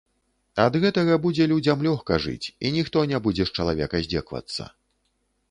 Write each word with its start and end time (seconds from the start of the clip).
Ад 0.63 0.77
гэтага 0.85 1.17
будзе 1.25 1.47
людзям 1.51 1.83
лёгка 1.89 2.17
жыць, 2.25 2.47
і 2.65 2.73
ніхто 2.79 3.05
не 3.13 3.21
будзе 3.27 3.43
з 3.51 3.61
чалавека 3.61 4.03
здзекавацца. 4.09 4.63